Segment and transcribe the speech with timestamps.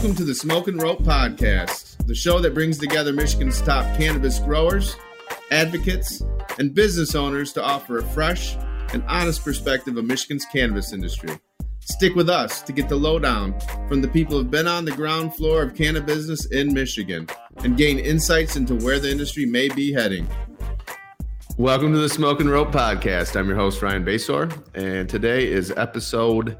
[0.00, 4.96] Welcome to the Smokin' Rope Podcast, the show that brings together Michigan's top cannabis growers,
[5.50, 6.22] advocates,
[6.58, 8.56] and business owners to offer a fresh
[8.94, 11.28] and honest perspective of Michigan's cannabis industry.
[11.80, 13.54] Stick with us to get the lowdown
[13.88, 17.76] from the people who've been on the ground floor of cannabis business in Michigan and
[17.76, 20.26] gain insights into where the industry may be heading.
[21.58, 23.38] Welcome to the Smokin' Rope Podcast.
[23.38, 26.56] I'm your host, Ryan Basore, and today is episode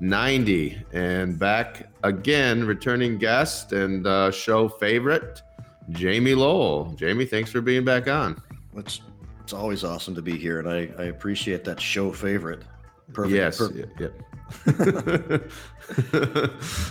[0.00, 0.82] 90.
[0.92, 5.42] And back again, returning guest and uh, show favorite,
[5.90, 6.92] Jamie Lowell.
[6.96, 8.40] Jamie, thanks for being back on.
[8.76, 9.00] It's,
[9.42, 12.62] it's always awesome to be here, and I, I appreciate that show favorite.
[13.12, 13.34] Perfect.
[13.34, 13.58] Yes.
[13.58, 14.22] Perfect.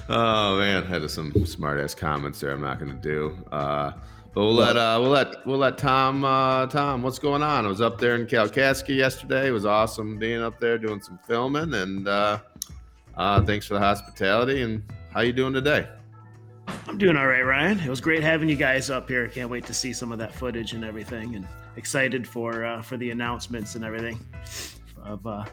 [0.10, 2.52] Oh man, had some smart ass comments there.
[2.52, 3.38] I'm not going to do.
[3.52, 3.92] Uh,
[4.34, 7.02] but we'll let uh, we'll let we'll let Tom uh, Tom.
[7.02, 7.66] What's going on?
[7.66, 9.48] I was up there in Kalkaska yesterday.
[9.48, 12.08] It was awesome being up there doing some filming, and
[13.16, 14.62] uh, thanks for the hospitality.
[14.62, 15.88] And how you doing today?
[16.88, 17.80] I'm doing all right, Ryan.
[17.80, 19.28] It was great having you guys up here.
[19.28, 22.98] Can't wait to see some of that footage and everything, and excited for uh, for
[22.98, 24.20] the announcements and everything
[25.04, 25.46] of uh,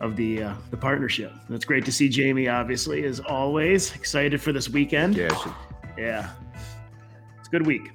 [0.00, 1.32] of the uh, the partnership.
[1.46, 3.94] And it's great to see Jamie, obviously, as always.
[3.94, 5.16] Excited for this weekend.
[5.16, 5.52] Yeah,
[5.98, 6.30] yeah.
[7.38, 7.90] It's a good week.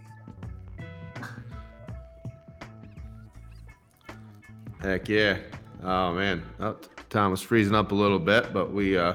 [4.81, 5.37] Heck yeah!
[5.83, 6.77] Oh man, oh,
[7.11, 9.13] Tom was freezing up a little bit, but we uh,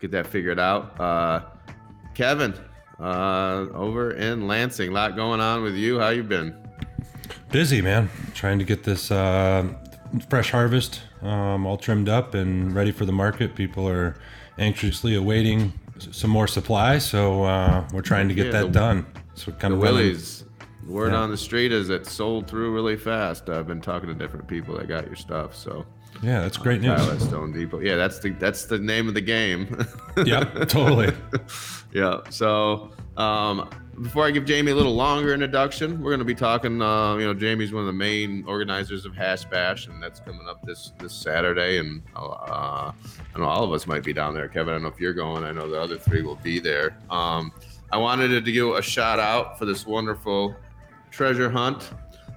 [0.00, 0.98] get that figured out.
[0.98, 1.42] Uh,
[2.14, 2.54] Kevin,
[2.98, 6.00] uh, over in Lansing, a lot going on with you.
[6.00, 6.56] How you been?
[7.52, 8.08] Busy, man.
[8.32, 9.68] Trying to get this uh,
[10.30, 13.54] fresh harvest um, all trimmed up and ready for the market.
[13.54, 14.16] People are
[14.58, 19.06] anxiously awaiting some more supply, so uh, we're trying to get yeah, that the, done.
[19.34, 20.44] So kind the of Willys.
[20.86, 21.18] Word yeah.
[21.18, 23.48] on the street is it sold through really fast.
[23.50, 25.54] I've been talking to different people that got your stuff.
[25.54, 25.86] So
[26.24, 27.22] yeah, that's great news.
[27.22, 27.80] Stone Depot.
[27.80, 29.86] Yeah, that's the that's the name of the game.
[30.24, 31.12] yeah, totally.
[31.92, 32.20] yeah.
[32.30, 33.68] So um,
[34.02, 36.80] before I give Jamie a little longer introduction, we're going to be talking.
[36.80, 40.48] Uh, you know, Jamie's one of the main organizers of Hash Bash, and that's coming
[40.48, 41.78] up this this Saturday.
[41.78, 42.92] And uh,
[43.34, 44.48] I know all of us might be down there.
[44.48, 45.44] Kevin, I don't know if you're going.
[45.44, 46.96] I know the other three will be there.
[47.10, 47.52] Um,
[47.92, 50.56] I wanted to give a shout out for this wonderful
[51.10, 51.90] treasure hunt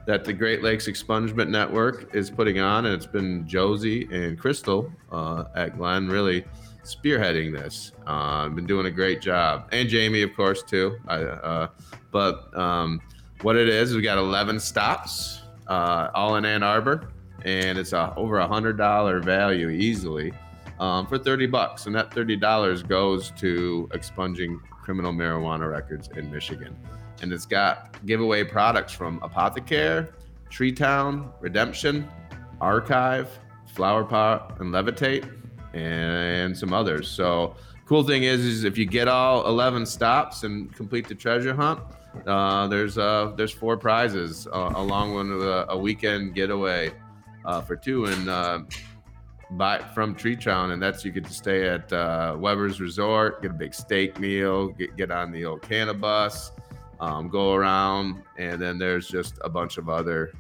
[0.08, 4.90] that the Great Lakes Expungement Network is putting on, and it's been Josie and Crystal
[5.12, 6.46] uh, at GLEN really
[6.84, 7.92] spearheading this.
[8.08, 10.98] Uh, been doing a great job, and Jamie, of course, too.
[11.10, 11.68] I, uh,
[12.12, 13.02] but um,
[13.42, 17.10] what it is, we've got 11 stops, uh, all in Ann Arbor,
[17.44, 20.32] and it's a, over a hundred dollar value easily
[20.80, 26.32] um, for 30 bucks, and that 30 dollars goes to expunging criminal marijuana records in
[26.32, 26.78] Michigan.
[27.22, 30.14] And it's got giveaway products from Apothecare,
[30.50, 32.08] Tree Town, Redemption,
[32.62, 33.30] Archive,
[33.74, 35.30] Flower Pot, and Levitate,
[35.74, 37.08] and some others.
[37.08, 41.54] So, cool thing is, is if you get all 11 stops and complete the treasure
[41.54, 41.80] hunt,
[42.26, 46.92] uh, there's uh, there's four prizes uh, along with a, a weekend getaway
[47.46, 48.06] uh, for two.
[48.06, 48.60] And uh,
[49.52, 53.52] by from Tree Town, and that's you get to stay at uh, Weber's Resort, get
[53.52, 56.52] a big steak meal, get get on the old cannabis,
[57.00, 60.32] um, go around, and then there's just a bunch of other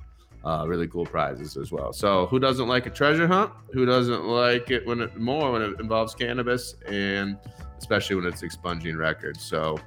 [0.46, 1.92] uh, really cool prizes as well.
[1.92, 3.52] So who doesn't like a treasure hunt?
[3.74, 7.38] Who doesn't like it when it more when it involves cannabis and
[7.78, 9.44] especially when it's expunging records?
[9.44, 9.78] So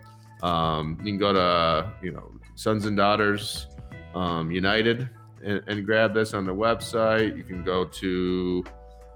[0.43, 3.69] um, you can go to you know Sons and Daughters
[4.15, 5.09] um, United
[5.43, 7.37] and, and grab this on the website.
[7.37, 8.65] You can go to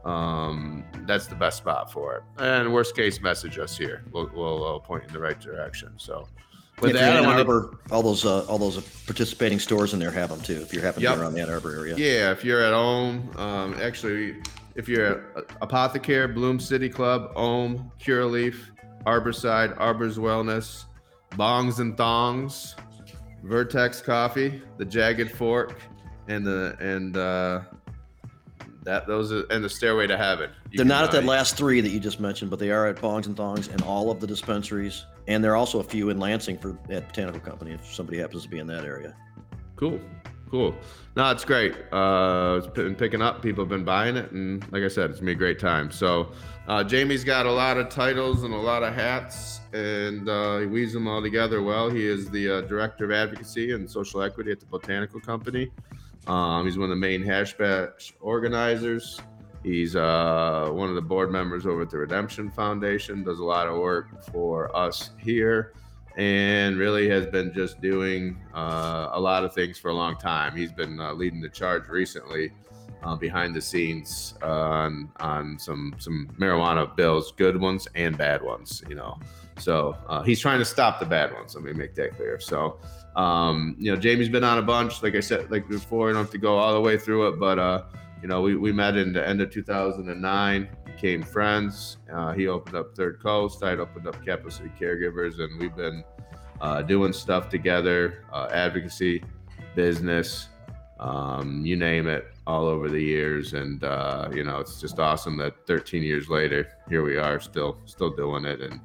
[0.05, 2.23] um, that's the best spot for it.
[2.39, 4.05] And worst case, message us here.
[4.13, 5.93] We'll, we'll uh, point in the right direction.
[5.97, 6.29] So,
[6.81, 10.31] with if that, Ann Arbor, all those uh, all those participating stores in there have
[10.31, 10.61] them too.
[10.61, 11.19] If you're happening yep.
[11.19, 12.33] around the Ann Arbor area, yeah.
[12.33, 14.37] If you're at Ohm, um, actually,
[14.75, 18.57] if you're at Apothecare, Bloom City Club, Ohm, Curaleaf,
[19.07, 20.85] Arborside, Arbor's Wellness,
[21.33, 22.75] Bongs and Thongs,
[23.43, 25.81] Vertex Coffee, the Jagged Fork,
[26.29, 27.61] and the and uh,
[28.85, 30.51] that those are, and the Stairway to Heaven.
[30.71, 32.97] You they're not at that last three that you just mentioned, but they are at
[32.97, 36.19] Bongs and Thongs and all of the dispensaries, and there are also a few in
[36.19, 39.15] Lansing for at Botanical Company if somebody happens to be in that area.
[39.77, 40.01] Cool,
[40.51, 40.75] cool.
[41.17, 41.75] No, it's great.
[41.93, 43.43] Uh, it's been picking up.
[43.43, 45.91] People have been buying it, and like I said, it's been a great time.
[45.91, 46.33] So,
[46.69, 50.67] uh, Jamie's got a lot of titles and a lot of hats, and uh, he
[50.67, 51.89] weaves them all together well.
[51.89, 55.71] He is the uh, director of advocacy and social equity at the Botanical Company.
[56.27, 59.21] Um, he's one of the main hash bash organizers.
[59.63, 63.67] He's uh, one of the board members over at the Redemption Foundation, does a lot
[63.67, 65.73] of work for us here,
[66.17, 70.55] and really has been just doing uh, a lot of things for a long time.
[70.55, 72.53] He's been uh, leading the charge recently
[73.03, 78.83] uh, behind the scenes on on some some marijuana bills, good ones and bad ones.
[78.87, 79.19] You know,
[79.59, 81.55] so uh, he's trying to stop the bad ones.
[81.55, 82.39] Let me make that clear.
[82.39, 82.79] So.
[83.17, 86.11] Um, you know, Jamie's been on a bunch, like I said, like before.
[86.11, 87.85] I don't have to go all the way through it, but uh,
[88.23, 91.99] you know, we, we met in the end of 2009, became friends.
[92.13, 96.03] Uh, he opened up Third Coast, I opened up Capital City Caregivers, and we've been
[96.61, 99.23] uh, doing stuff together, uh, advocacy,
[99.75, 100.49] business,
[101.01, 103.53] um, you name it, all over the years.
[103.53, 107.79] And uh, you know, it's just awesome that 13 years later, here we are, still
[107.85, 108.81] still doing it, and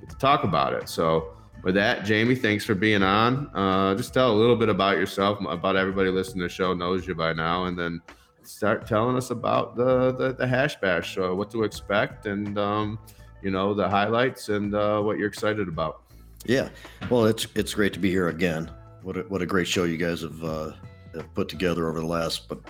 [0.00, 0.88] get to talk about it.
[0.88, 3.50] So with that, Jamie, thanks for being on.
[3.54, 7.06] Uh, just tell a little bit about yourself, about everybody listening to the show knows
[7.06, 8.00] you by now, and then
[8.42, 12.98] start telling us about the the, the hash bash, uh, what to expect, and um,
[13.42, 16.02] you know the highlights and uh, what you're excited about.
[16.44, 16.70] Yeah,
[17.10, 18.70] well, it's it's great to be here again.
[19.02, 20.72] What a, what a great show you guys have, uh,
[21.14, 22.60] have put together over the last but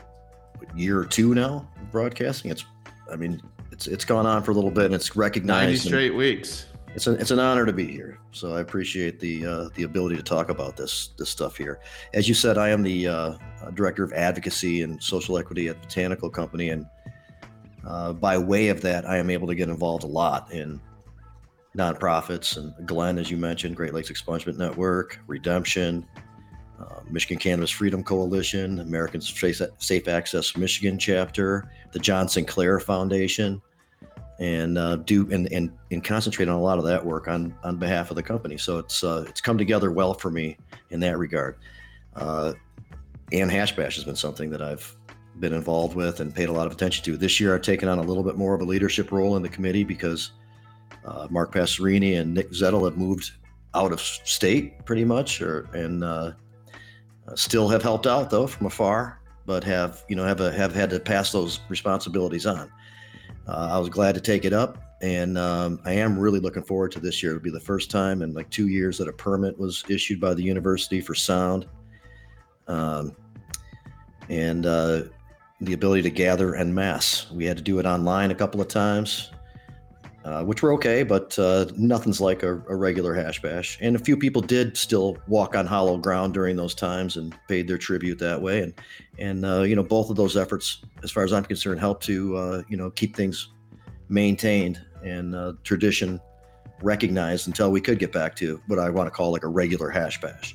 [0.76, 2.50] year or two now of broadcasting.
[2.50, 2.64] It's
[3.10, 5.60] I mean it's it's gone on for a little bit and it's recognized.
[5.60, 6.66] Ninety and- straight weeks.
[6.94, 8.18] It's a, it's an honor to be here.
[8.32, 11.80] So I appreciate the uh, the ability to talk about this this stuff here.
[12.14, 13.14] As you said, I am the uh,
[13.62, 16.86] uh, director of advocacy and social equity at Botanical Company, and
[17.86, 20.80] uh, by way of that, I am able to get involved a lot in
[21.76, 22.56] nonprofits.
[22.56, 26.06] And GLEN, as you mentioned, Great Lakes Expungement Network, Redemption.
[26.80, 33.60] Uh, Michigan Cannabis Freedom Coalition, American Safe Safe Access Michigan chapter, the John Sinclair Foundation,
[34.40, 37.76] and uh, do and, and and concentrate on a lot of that work on on
[37.76, 38.56] behalf of the company.
[38.56, 40.56] So it's uh, it's come together well for me
[40.90, 41.56] in that regard.
[42.16, 42.54] Uh,
[43.32, 44.96] and Hash Bash has been something that I've
[45.38, 47.16] been involved with and paid a lot of attention to.
[47.16, 49.48] This year, I've taken on a little bit more of a leadership role in the
[49.48, 50.32] committee because
[51.04, 53.32] uh, Mark Passerini and Nick Zettel have moved
[53.74, 56.32] out of state pretty much, or and uh,
[57.34, 60.88] still have helped out though from afar, but have you know have a, have had
[60.90, 62.72] to pass those responsibilities on
[63.50, 66.92] uh, I was glad to take it up, and um, I am really looking forward
[66.92, 67.32] to this year.
[67.32, 70.34] It'll be the first time in like two years that a permit was issued by
[70.34, 71.66] the university for sound,
[72.68, 73.16] um,
[74.28, 75.02] and uh,
[75.60, 77.30] the ability to gather en masse.
[77.30, 79.30] We had to do it online a couple of times,
[80.24, 83.78] uh, which were okay, but uh, nothing's like a, a regular hash bash.
[83.80, 87.66] And a few people did still walk on hollow ground during those times and paid
[87.66, 88.62] their tribute that way.
[88.62, 88.74] And
[89.18, 92.36] and uh, you know both of those efforts, as far as I'm concerned, help to
[92.36, 93.48] uh, you know keep things
[94.08, 96.20] maintained and uh, tradition
[96.82, 99.88] recognized until we could get back to what I want to call like a regular
[99.88, 100.54] hash bash.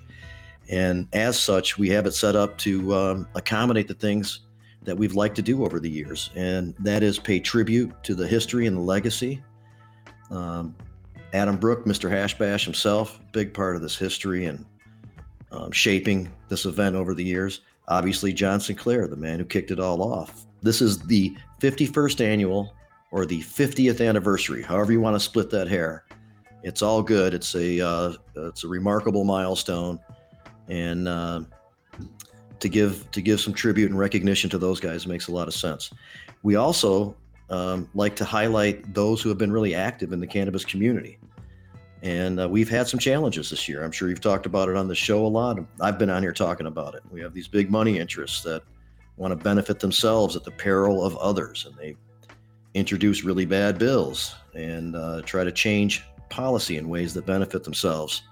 [0.69, 4.41] And as such, we have it set up to um, accommodate the things
[4.83, 8.27] that we've liked to do over the years, and that is pay tribute to the
[8.27, 9.41] history and the legacy
[10.31, 10.75] um,
[11.33, 12.09] Adam Brook, Mr.
[12.09, 14.65] Hash Bash himself, big part of this history and
[15.51, 17.61] um, shaping this event over the years.
[17.87, 20.45] Obviously, John Sinclair, the man who kicked it all off.
[20.61, 22.73] This is the 51st annual
[23.11, 26.05] or the 50th anniversary, however you want to split that hair.
[26.63, 27.33] It's all good.
[27.35, 29.99] It's a uh, it's a remarkable milestone,
[30.67, 31.41] and uh,
[32.59, 35.53] to give to give some tribute and recognition to those guys makes a lot of
[35.53, 35.91] sense.
[36.41, 37.15] We also
[37.49, 41.17] um, like to highlight those who have been really active in the cannabis community.
[42.01, 43.83] And uh, we've had some challenges this year.
[43.83, 45.59] I'm sure you've talked about it on the show a lot.
[45.81, 47.01] I've been on here talking about it.
[47.11, 48.61] We have these big money interests that
[49.17, 51.95] want to benefit themselves at the peril of others, and they
[52.73, 58.23] introduce really bad bills and uh, try to change policy in ways that benefit themselves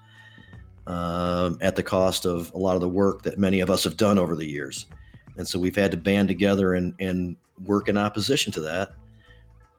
[0.87, 3.97] um, at the cost of a lot of the work that many of us have
[3.97, 4.85] done over the years.
[5.37, 8.93] And so we've had to band together and, and work in opposition to that.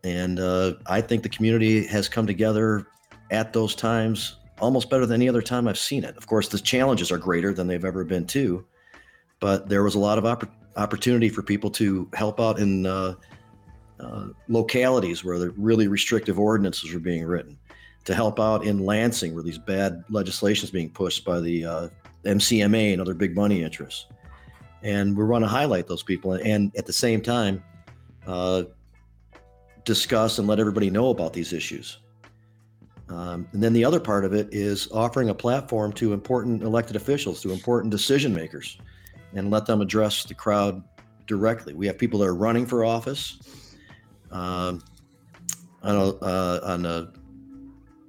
[0.05, 2.87] And uh, I think the community has come together
[3.31, 6.17] at those times almost better than any other time I've seen it.
[6.17, 8.65] Of course, the challenges are greater than they've ever been too,
[9.41, 13.15] but there was a lot of oppor- opportunity for people to help out in uh,
[13.99, 17.59] uh, localities where the really restrictive ordinances were being written,
[18.05, 21.89] to help out in Lansing where these bad legislations being pushed by the uh,
[22.25, 24.07] MCMA and other big money interests.
[24.83, 27.65] And we want to highlight those people and at the same time
[28.27, 28.65] uh,
[29.85, 31.99] discuss and let everybody know about these issues.
[33.09, 36.97] Um, and then the other part of it is offering a platform to important elected
[36.97, 38.79] officials, to important decision makers,
[39.35, 40.83] and let them address the crowd
[41.27, 41.75] directly.
[41.75, 43.39] We have people that are running for office
[44.31, 44.83] um,
[45.83, 47.13] on, a, uh, on, a,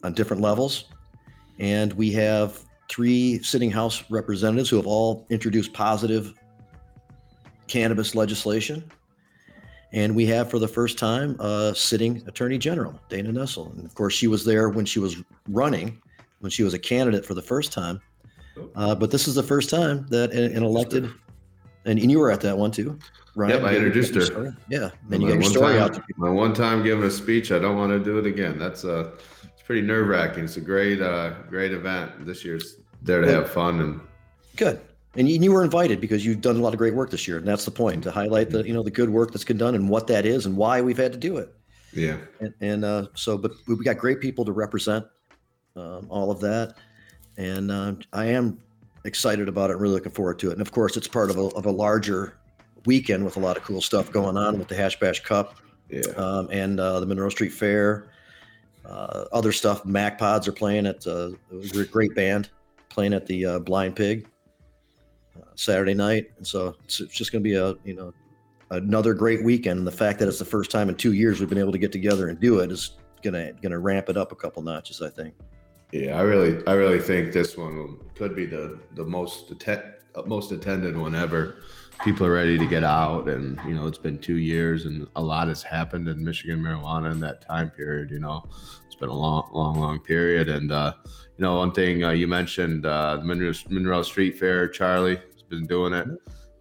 [0.03, 0.86] on different levels.
[1.60, 6.34] And we have three sitting House representatives who have all introduced positive
[7.67, 8.89] cannabis legislation.
[9.94, 13.74] And we have for the first time a sitting Attorney General, Dana Nessel.
[13.77, 16.01] And of course, she was there when she was running,
[16.39, 18.01] when she was a candidate for the first time.
[18.75, 21.06] Uh, but this is the first time that an, an elected,
[21.86, 22.98] and, and you were at that one too.
[23.36, 23.62] Ryan.
[23.62, 24.56] Yep, I introduced her.
[24.70, 26.25] Yeah, My you got your story time- out to people.
[26.25, 28.58] My one time giving a speech, I don't want to do it again.
[28.58, 29.12] That's uh,
[29.44, 30.46] it's pretty nerve wracking.
[30.46, 32.25] It's a great, uh, great event.
[32.25, 34.00] This year's there to have fun and
[34.56, 34.80] Good.
[35.17, 37.38] And you, you were invited because you've done a lot of great work this year,
[37.38, 39.75] and that's the point to highlight the you know the good work that's been done
[39.75, 41.53] and what that is and why we've had to do it.
[41.93, 45.05] yeah, And, and uh, so, but we've got great people to represent
[45.75, 46.75] um, all of that,
[47.38, 48.60] and uh, I am
[49.05, 49.74] excited about it.
[49.74, 50.53] And really looking forward to it.
[50.53, 52.38] And of course, it's part of a of a larger
[52.86, 55.55] weekend with a lot of cool stuff going on with the Hash Bash Cup
[55.89, 56.01] yeah.
[56.17, 58.10] um, and uh, the Monroe Street Fair.
[58.86, 59.84] Uh, other stuff.
[59.84, 62.50] Macpodz are playing at uh, a great band
[62.95, 64.25] playing at the uh, Blind Pig
[65.56, 68.13] Saturday night, and so it's, it's just going to be a you know
[68.72, 69.80] another great weekend.
[69.80, 71.77] And the fact that it's the first time in two years we've been able to
[71.77, 72.92] get together and do it is
[73.24, 75.01] gonna gonna ramp it up a couple notches.
[75.01, 75.34] I think.
[75.92, 79.94] Yeah, I really, I really think this one could be the the most atten-
[80.25, 81.58] most attended one ever.
[82.04, 85.22] People are ready to get out, and you know, it's been two years, and a
[85.22, 88.12] lot has happened in Michigan marijuana in that time period.
[88.12, 88.44] You know,
[88.86, 90.48] it's been a long, long, long period.
[90.48, 94.68] And uh, you know, one thing uh, you mentioned, uh, the Monroe, Monroe Street Fair,
[94.68, 96.08] Charlie has been doing it,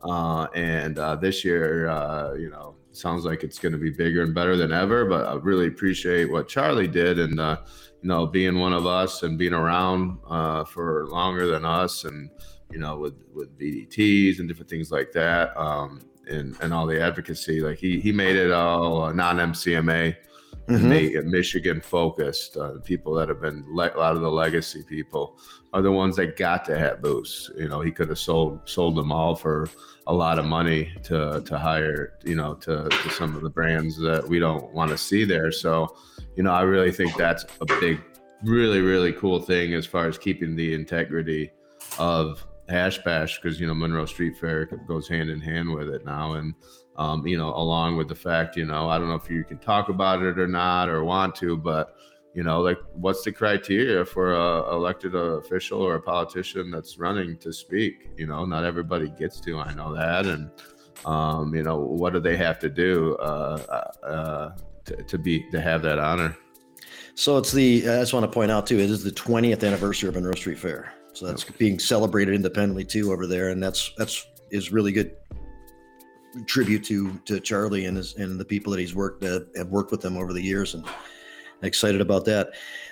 [0.02, 4.22] uh, and uh, this year, uh, you know, sounds like it's going to be bigger
[4.22, 5.04] and better than ever.
[5.04, 7.58] But I really appreciate what Charlie did, and uh,
[8.02, 12.30] you know, being one of us and being around uh, for longer than us, and
[12.70, 17.00] you know, with with VDTs and different things like that, um, and and all the
[17.00, 17.60] advocacy.
[17.60, 20.16] Like he he made it all uh, non MCMA,
[20.68, 21.24] Mhm.
[21.26, 22.56] Michigan focused.
[22.56, 25.38] Uh, people that have been le- a lot of the legacy people
[25.74, 27.50] are the ones that got to have booths.
[27.56, 29.68] You know, he could have sold sold them all for
[30.06, 32.14] a lot of money to to hire.
[32.24, 35.52] You know, to to some of the brands that we don't want to see there.
[35.52, 35.94] So
[36.36, 38.00] you know, I really think that's a big,
[38.42, 41.50] really, really cool thing as far as keeping the integrity
[41.98, 46.04] of Hash Bash because you know Monroe Street Fair goes hand in hand with it
[46.04, 46.54] now, and
[46.96, 49.58] um, you know, along with the fact, you know, I don't know if you can
[49.58, 51.96] talk about it or not or want to, but
[52.34, 57.36] you know, like what's the criteria for a elected official or a politician that's running
[57.38, 58.10] to speak?
[58.16, 59.58] You know, not everybody gets to.
[59.58, 60.50] I know that, and
[61.04, 64.50] um, you know, what do they have to do uh, uh,
[64.84, 66.36] to, to be to have that honor?
[67.14, 67.88] So it's the.
[67.88, 68.78] I just want to point out too.
[68.78, 70.92] It is the 20th anniversary of Monroe Street Fair.
[71.14, 75.16] So that's being celebrated independently too over there, and that's that's is really good
[76.46, 79.90] tribute to to Charlie and his and the people that he's worked uh, have worked
[79.90, 80.84] with him over the years, and
[81.62, 82.50] excited about that.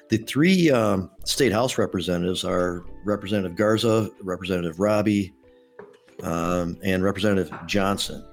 [0.08, 5.32] The three um, state house representatives are Representative Garza, Representative Rabhi,
[6.22, 8.24] um, and Representative Johnson.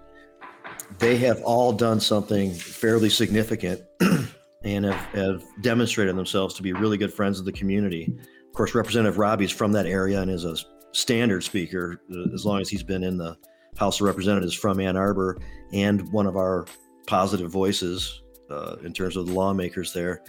[0.97, 3.81] They have all done something fairly significant
[4.63, 8.17] and have, have demonstrated themselves to be really good friends of the community.
[8.49, 10.57] Of course, Representative Rabhi is from that area and is a
[10.91, 13.37] standard speaker uh, as long as he's been in the
[13.77, 15.37] House of Representatives from Ann Arbor
[15.71, 16.65] and one of our
[17.07, 20.23] positive voices uh, in terms of the lawmakers there.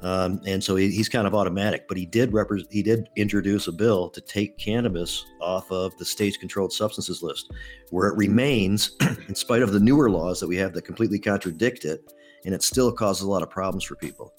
[0.00, 3.66] Um, and so he, he's kind of automatic, but he did repre- he did introduce
[3.66, 7.50] a bill to take cannabis off of the state's controlled substances list,
[7.90, 8.96] where it remains,
[9.28, 12.12] in spite of the newer laws that we have that completely contradict it,
[12.44, 14.32] and it still causes a lot of problems for people.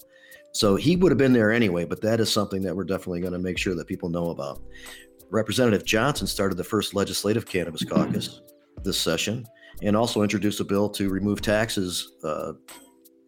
[0.52, 3.32] So he would have been there anyway, but that is something that we're definitely going
[3.32, 4.60] to make sure that people know about.
[5.30, 8.40] Representative Johnson started the first legislative cannabis caucus
[8.82, 9.46] this session
[9.82, 12.52] and also introduced a bill to remove taxes uh,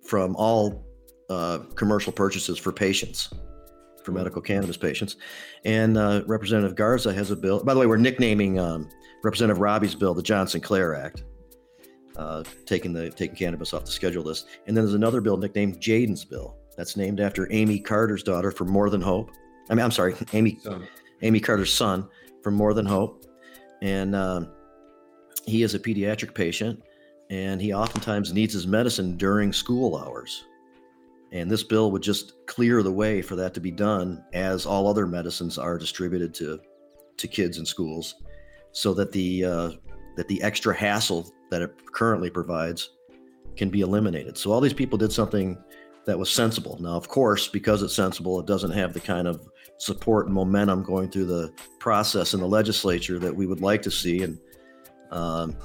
[0.05, 0.85] from all
[1.31, 3.31] uh, commercial purchases for patients,
[4.05, 5.17] for medical cannabis patients.
[5.65, 7.63] And uh, Representative Garza has a bill.
[7.63, 8.89] By the way, we're nicknaming um,
[9.23, 11.25] Representative Rabhi's bill the John Sinclair Act,
[12.17, 14.49] uh, taking the taking cannabis off the schedule list.
[14.67, 16.59] And then there's another bill nicknamed Jaden's bill.
[16.77, 19.31] That's named after Amy Carter's daughter from More Than Hope.
[19.71, 20.81] I mean, I'm sorry, Amy So,
[21.23, 22.09] Amy Carter's son
[22.43, 23.25] from More Than Hope.
[23.83, 24.49] And um,
[25.47, 26.83] he is a pediatric patient
[27.31, 30.45] and he oftentimes needs his medicine during school hours.
[31.33, 34.87] And this bill would just clear the way for that to be done as all
[34.87, 36.61] other medicines are distributed to,
[37.17, 38.17] to kids in schools
[38.73, 39.71] so that the, uh,
[40.17, 42.91] that the extra hassle that it currently provides
[43.57, 44.37] can be eliminated.
[44.37, 45.57] So all these people did something
[46.07, 46.79] that was sensible.
[46.81, 50.83] Now, of course, because it's sensible, it doesn't have the kind of support and momentum
[50.83, 54.23] going through the process in the legislature that we would like to see.
[54.23, 54.39] And
[55.11, 55.57] um,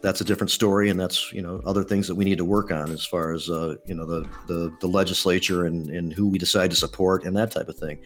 [0.00, 0.90] that's a different story.
[0.90, 3.50] And that's, you know, other things that we need to work on as far as,
[3.50, 7.36] uh, you know, the, the, the legislature and, and who we decide to support and
[7.36, 7.98] that type of thing.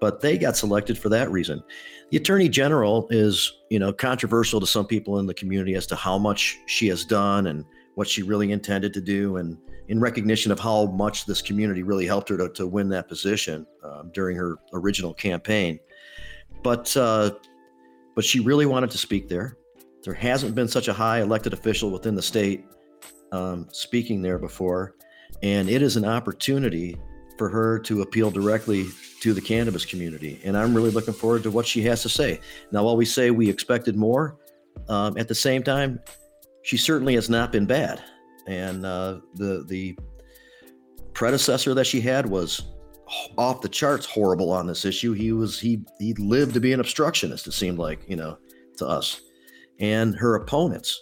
[0.00, 1.62] But they got selected for that reason.
[2.10, 5.96] The attorney general is, you know, controversial to some people in the community as to
[5.96, 9.36] how much she has done and what she really intended to do.
[9.36, 9.58] And
[9.88, 13.66] in recognition of how much this community really helped her to, to win that position
[13.82, 15.78] um, during her original campaign.
[16.62, 17.32] But uh,
[18.14, 19.58] but she really wanted to speak there,
[20.04, 22.64] There hasn't been such a high elected official within the state
[23.32, 24.94] um, speaking there before,
[25.42, 26.96] and it is an opportunity
[27.38, 28.86] for her to appeal directly
[29.20, 30.40] to the cannabis community.
[30.44, 32.38] And I'm really looking forward to what she has to say.
[32.70, 34.36] Now, while we say we expected more,
[34.88, 35.98] um, at the same time,
[36.64, 38.02] she certainly has not been bad.
[38.46, 39.96] And uh, the the
[41.12, 42.74] predecessor that she had was
[43.36, 45.12] off the charts horrible on this issue.
[45.12, 47.46] He was he he lived to be an obstructionist.
[47.46, 48.38] It seemed like you know
[48.78, 49.20] to us,
[49.78, 51.00] and her opponents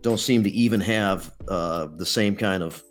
[0.00, 2.82] don't seem to even have uh, the same kind of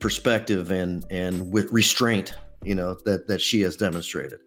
[0.00, 4.40] perspective and and with restraint you know that that she has demonstrated.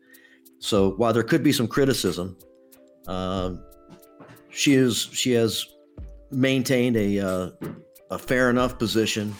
[0.59, 2.37] So while there could be some criticism,
[3.07, 3.63] um,
[4.49, 5.65] she is she has
[6.31, 7.49] maintained a uh,
[8.11, 9.33] a fair enough position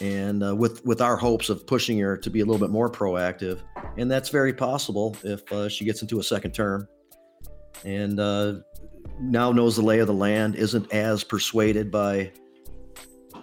[0.00, 2.90] and uh, with with our hopes of pushing her to be a little bit more
[2.90, 3.60] proactive,
[3.96, 6.86] and that's very possible if uh, she gets into a second term,
[7.84, 8.54] and uh,
[9.20, 12.30] now knows the lay of the land, isn't as persuaded by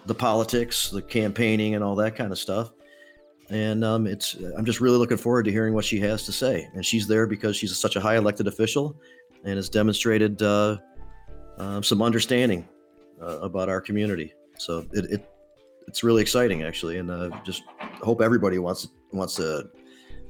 [0.05, 2.71] the politics, the campaigning, and all that kind of stuff.
[3.49, 6.67] And um, it's I'm just really looking forward to hearing what she has to say.
[6.73, 8.95] And she's there because she's such a high elected official,
[9.43, 10.77] and has demonstrated uh,
[11.57, 12.67] uh, some understanding
[13.21, 14.33] uh, about our community.
[14.57, 15.29] So it, it
[15.87, 17.63] it's really exciting actually, and uh, just
[18.01, 19.69] hope everybody wants wants to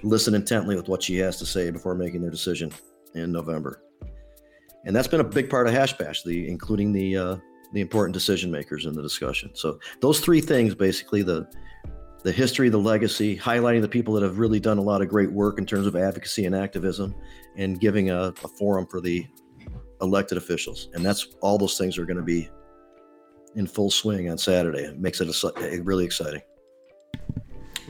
[0.03, 2.71] listen intently with what she has to say before making their decision
[3.13, 3.81] in November.
[4.85, 7.37] And that's been a big part of Hash Bash, the including the uh,
[7.73, 9.51] the important decision makers in the discussion.
[9.53, 11.47] So those three things, basically the
[12.23, 15.31] the history, the legacy, highlighting the people that have really done a lot of great
[15.31, 17.15] work in terms of advocacy and activism,
[17.55, 19.25] and giving a, a forum for the
[20.01, 20.89] elected officials.
[20.93, 22.49] And that's all those things are going to be
[23.55, 24.83] in full swing on Saturday.
[24.83, 26.41] It makes it a, really exciting.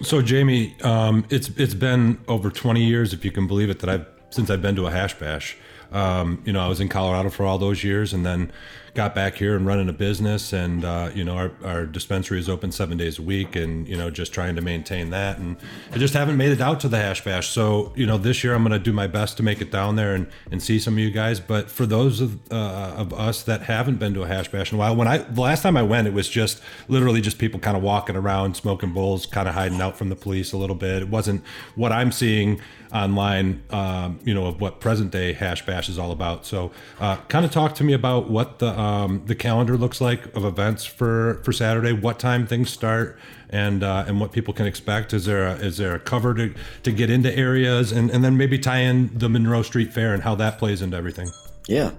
[0.01, 3.89] So Jamie, um, it's it's been over 20 years, if you can believe it, that
[3.89, 5.58] I've since I've been to a hash bash.
[5.91, 8.51] Um, you know, I was in Colorado for all those years, and then
[8.95, 12.47] got back here and running a business and uh, you know our, our dispensary is
[12.47, 15.58] open seven days a week and you know just trying to maintain that and
[15.91, 18.55] i just haven't made it out to the hash bash so you know this year
[18.55, 20.93] i'm going to do my best to make it down there and, and see some
[20.93, 24.27] of you guys but for those of, uh, of us that haven't been to a
[24.27, 26.62] hash bash in a while when i the last time i went it was just
[26.88, 30.15] literally just people kind of walking around smoking bowls kind of hiding out from the
[30.15, 31.43] police a little bit it wasn't
[31.75, 32.62] what i'm seeing
[32.95, 36.45] online, um, you know, of what present day Hash Bash is all about.
[36.45, 40.36] So, uh, kind of talk to me about what the um, the calendar looks like
[40.36, 41.93] of events for for Saturday.
[41.93, 43.17] What time things start,
[43.50, 45.13] and uh, and what people can expect.
[45.13, 48.38] Is there a, is there a cover to to get into areas, and and then
[48.38, 51.30] maybe tie in the Monroe Street Fair and how that plays into everything.
[51.67, 51.91] Yeah.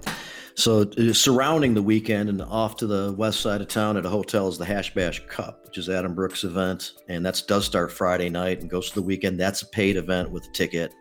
[0.55, 4.09] So uh, surrounding the weekend and off to the west side of town at a
[4.09, 7.93] hotel is the Hash Bash Cup, which is Adam Brook's event, and that does start
[7.93, 9.39] Friday night and goes to the weekend.
[9.39, 10.95] That's a paid event with a ticket.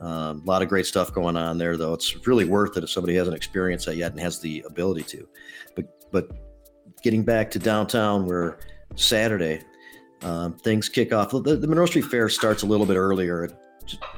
[0.00, 1.94] Um, a lot of great stuff going on there, though.
[1.94, 5.28] It's really worth it if somebody hasn't experienced that yet and has the ability to.
[5.76, 6.30] But but
[7.02, 8.58] getting back to downtown, where
[8.96, 9.62] Saturday
[10.22, 11.30] um, things kick off.
[11.30, 13.44] The, the Monroe Street Fair starts a little bit earlier.
[13.44, 13.54] It,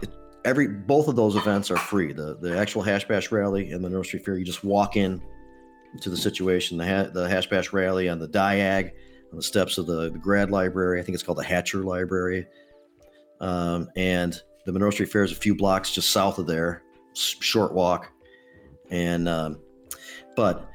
[0.03, 0.11] it
[0.45, 2.13] every both of those events are free.
[2.13, 5.23] The the actual Hash Bash rally and the Monroe Street Fair, you just walk in
[6.01, 6.79] to the situation.
[6.79, 8.91] The ha- the Hash Bash rally on the Diag
[9.31, 11.01] on the steps of the, the Grad Library.
[11.01, 12.47] I think it's called the Hatcher Library.
[13.41, 16.83] Um, and the Monroe Street Fair is a few blocks just south of there,
[17.15, 18.11] short walk.
[18.91, 19.61] And um,
[20.37, 20.71] but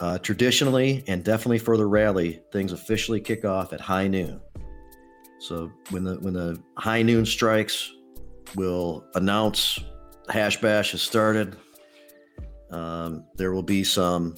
[0.00, 4.40] uh, traditionally and definitely for the rally, things officially kick off at high noon.
[5.38, 7.92] So when the when the high noon strikes,
[8.54, 9.78] we'll announce
[10.28, 11.56] Hash Bash has started.
[12.70, 14.34] Um, there will be some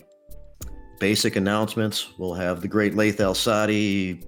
[1.01, 2.09] basic announcements.
[2.19, 4.21] We'll have the great Laith Al-Saadi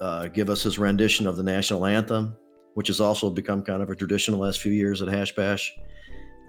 [0.00, 2.36] uh, give us his rendition of the national anthem,
[2.74, 5.72] which has also become kind of a tradition the last few years at Hash Bash.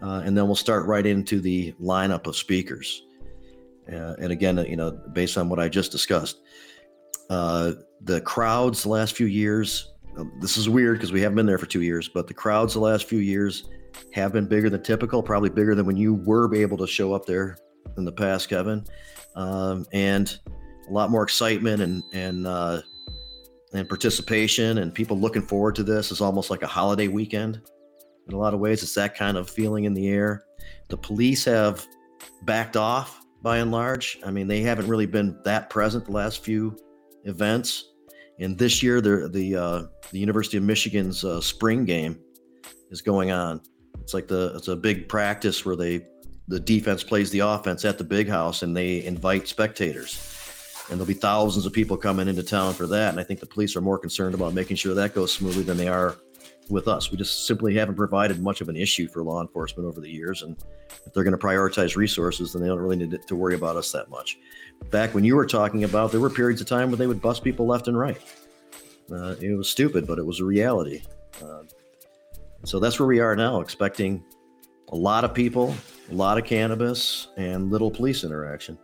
[0.02, 3.04] Uh, and then we'll start right into the lineup of speakers.
[3.92, 6.40] Uh, and again, you know, based on what I just discussed,
[7.30, 9.94] uh, the crowds the last few years
[10.40, 12.80] this is weird because we haven't been there for two years, but the crowds the
[12.80, 13.70] last few years
[14.12, 17.26] have been bigger than typical, probably bigger than when you were able to show up
[17.26, 17.58] there
[17.98, 18.86] in the past, Kevin,
[19.36, 20.40] um, and
[20.88, 22.82] a lot more excitement and and uh,
[23.74, 26.12] and participation and people looking forward to this.
[26.12, 27.62] is almost like a holiday weekend
[28.28, 28.84] in a lot of ways.
[28.84, 30.46] It's that kind of feeling in the air.
[30.90, 31.86] The police have
[32.44, 34.20] backed off by and large.
[34.26, 36.78] I mean, they haven't really been that present the last few
[37.26, 37.90] events.
[38.40, 42.20] And this year, the the uh, the University of Michigan's uh, spring game
[42.90, 43.62] is going on.
[44.02, 46.08] It's like the it's a big practice where they
[46.48, 50.33] the defense plays the offense at the big house, and they invite spectators.
[50.90, 53.10] And there'll be thousands of people coming into town for that.
[53.10, 55.78] And I think the police are more concerned about making sure that goes smoothly than
[55.78, 56.18] they are
[56.70, 57.12] with us.
[57.12, 60.42] We just simply haven't provided much of an issue for law enforcement over the years.
[60.42, 60.58] And
[61.06, 63.92] if they're going to prioritize resources, then they don't really need to worry about us
[63.92, 64.38] that much.
[64.90, 67.44] Back when you were talking about, there were periods of time where they would bust
[67.44, 68.22] people left and right.
[69.12, 71.02] Uh, it was stupid, but it was a reality.
[71.42, 71.64] Uh,
[72.66, 74.24] so that's where we are now, expecting
[74.90, 75.76] a lot of people,
[76.12, 78.78] a lot of cannabis, and little police interaction.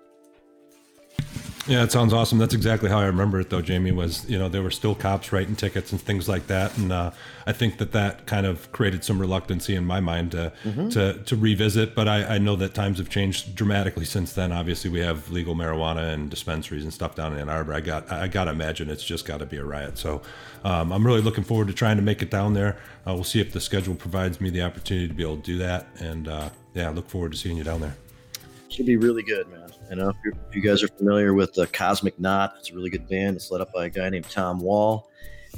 [1.70, 2.40] Yeah, it sounds awesome.
[2.40, 3.62] That's exactly how I remember it, though.
[3.62, 6.92] Jamie was, you know, there were still cops writing tickets and things like that, and
[6.92, 7.12] uh,
[7.46, 10.90] I think that that kind of created some reluctancy in my mind to mm-hmm.
[10.90, 11.94] to, to revisit.
[11.94, 14.52] But I, I, know that times have changed dramatically since then.
[14.52, 17.76] Obviously, we have legal marijuana and dispensaries and stuff down in Ann Arbor.
[17.76, 20.00] I got I got to imagine it's just got to be a riot.
[20.00, 20.24] So
[20.64, 22.80] um, I'm really looking forward to trying to make it down there.
[23.06, 25.60] Uh, we'll see if the schedule provides me the opportunity to be able to do
[25.60, 27.96] that, and uh, yeah, I look forward to seeing you down there.
[28.70, 29.70] Should be really good, man.
[29.92, 30.16] I know if,
[30.48, 33.36] if you guys are familiar with the Cosmic Knot, it's a really good band.
[33.36, 35.10] It's led up by a guy named Tom Wall,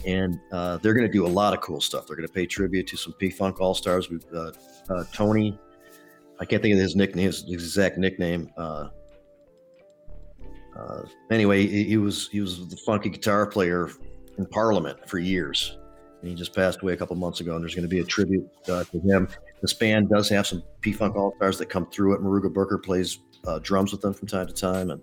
[0.08, 2.08] and uh, they're going to do a lot of cool stuff.
[2.08, 4.10] They're going to pay tribute to some P Funk All Stars.
[4.10, 4.54] With uh,
[4.90, 5.60] uh, Tony,
[6.40, 8.50] I can't think of his nickname, his exact nickname.
[8.56, 8.88] Uh,
[10.78, 13.90] uh, anyway, he, he, was he was the funky guitar player
[14.38, 15.78] in Parliament for years,
[16.22, 17.56] and he just passed away a couple months ago.
[17.56, 19.28] And there's going to be a tribute uh, to him.
[19.62, 22.22] This band does have some P Funk All Stars that come through it.
[22.22, 25.02] Muruga Booker plays uh, drums with them from time to time, and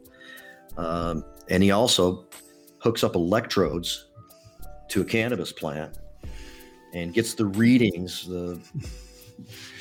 [0.76, 2.26] um, and he also
[2.81, 4.07] hooks up electrodes
[4.88, 5.98] to a cannabis plant
[6.94, 8.61] and gets the readings, the,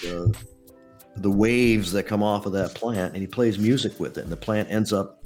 [0.02, 0.36] the
[1.17, 4.32] the waves that come off of that plant, and he plays music with it, and
[4.32, 5.23] the plant ends up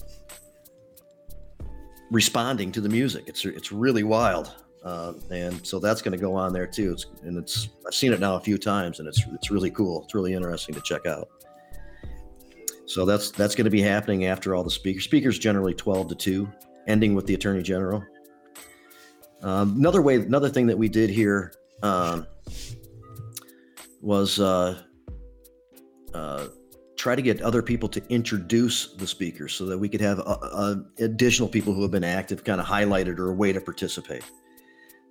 [2.12, 3.26] responding to the music.
[3.28, 6.92] It's it's really wild, uh, and so that's going to go on there too.
[6.92, 10.04] It's and it's I've seen it now a few times, and it's it's really cool.
[10.04, 11.30] It's really interesting to check out.
[12.86, 15.04] So that's that's going to be happening after all the speakers.
[15.04, 16.52] Speakers generally 12 to 2,
[16.88, 18.04] ending with the Attorney General.
[19.44, 22.28] Um, another way, another thing that we did here um,
[24.02, 24.82] was uh,
[26.14, 26.48] uh,
[26.98, 30.38] try to get other people to introduce the speakers so that we could have uh,
[30.42, 34.24] uh additional people who have been active kind of highlighted or a way to participate.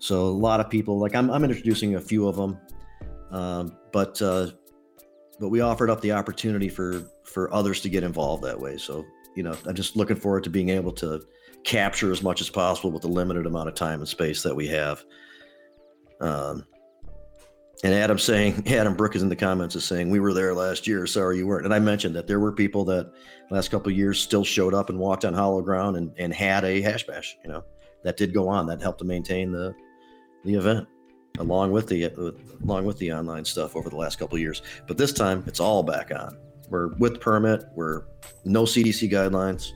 [0.01, 2.59] So a lot of people, like I'm, I'm introducing a few of them,
[3.31, 4.49] um, but uh,
[5.39, 8.77] but we offered up the opportunity for for others to get involved that way.
[8.77, 9.05] So,
[9.37, 11.23] you know, I'm just looking forward to being able to
[11.65, 14.67] capture as much as possible with the limited amount of time and space that we
[14.69, 15.05] have.
[16.21, 16.67] Um,
[17.85, 20.87] and Adam saying, Adam Brook is in the comments is saying, we were there last
[20.87, 21.07] year.
[21.07, 21.65] Sorry you weren't.
[21.65, 23.13] And I mentioned that there were people that
[23.51, 26.81] last couple years still showed up and walked on hollow ground and, and had a
[26.81, 27.65] hash bash, you know,
[28.03, 28.67] that did go on.
[28.67, 29.75] That helped to maintain the,
[30.44, 30.88] the event
[31.38, 32.05] along with the,
[32.62, 34.62] along with the online stuff over the last couple years.
[34.87, 36.37] But this time it's all back on.
[36.68, 37.64] We're with permit.
[37.74, 38.05] We're
[38.44, 39.72] no CDC guidelines.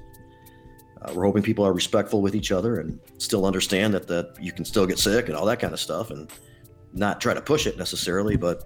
[1.03, 4.53] Uh, we're hoping people are respectful with each other and still understand that that you
[4.53, 6.31] can still get sick and all that kind of stuff, and
[6.93, 8.65] not try to push it necessarily, but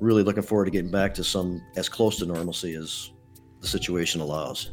[0.00, 3.10] really looking forward to getting back to some as close to normalcy as
[3.60, 4.72] the situation allows.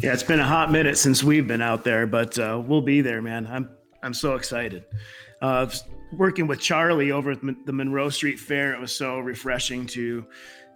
[0.00, 3.02] Yeah, it's been a hot minute since we've been out there, but uh, we'll be
[3.02, 3.46] there, man.
[3.46, 3.68] I'm
[4.02, 4.84] I'm so excited.
[5.42, 5.68] Uh,
[6.12, 10.26] working with Charlie over at the Monroe Street Fair, it was so refreshing to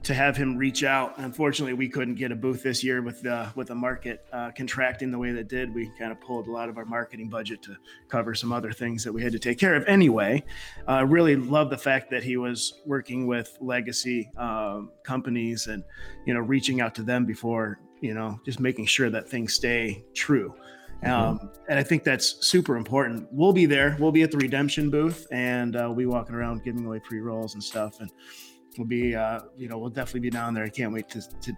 [0.03, 1.19] to have him reach out.
[1.19, 5.11] Unfortunately, we couldn't get a booth this year with the with the market uh, contracting
[5.11, 5.75] the way that did.
[5.75, 7.77] We kind of pulled a lot of our marketing budget to
[8.09, 9.85] cover some other things that we had to take care of.
[9.87, 10.43] Anyway,
[10.87, 15.85] I uh, really love the fact that he was working with legacy um, companies and
[16.27, 20.03] you know reaching out to them before you know just making sure that things stay
[20.15, 20.55] true.
[21.03, 21.13] Mm-hmm.
[21.13, 23.27] Um, and I think that's super important.
[23.31, 23.97] We'll be there.
[23.99, 27.21] We'll be at the redemption booth, and uh, we'll be walking around giving away pre
[27.21, 28.01] rolls and stuff.
[28.01, 28.11] And
[28.77, 30.65] we'll be uh, you know we'll definitely be down there.
[30.65, 31.53] I can't wait to to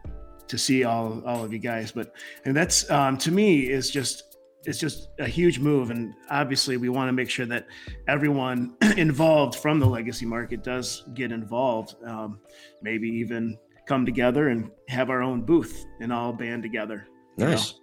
[0.47, 1.93] to see all all of you guys.
[1.93, 6.77] But and that's um, to me is just it's just a huge move, and obviously
[6.77, 7.67] we want to make sure that
[8.07, 11.97] everyone involved from the legacy market does get involved.
[12.05, 12.39] Um,
[12.81, 17.09] maybe even come together and have our own booth and all band together.
[17.37, 17.75] Nice.